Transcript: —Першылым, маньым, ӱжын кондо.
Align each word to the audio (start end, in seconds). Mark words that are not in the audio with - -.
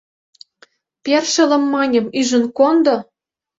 —Першылым, 1.03 1.63
маньым, 1.73 2.05
ӱжын 2.19 2.45
кондо. 2.57 2.95